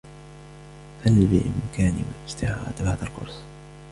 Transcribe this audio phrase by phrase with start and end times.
[1.03, 3.39] هل بإمكاني استعارة هذا القرص؟